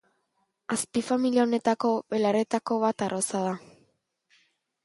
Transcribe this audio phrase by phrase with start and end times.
[0.75, 3.55] Azpifamilia honetako belarretako bat arroza da.